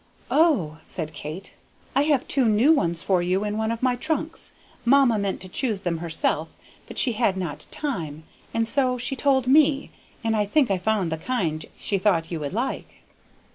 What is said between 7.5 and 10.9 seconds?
time, and so she told me, and I think I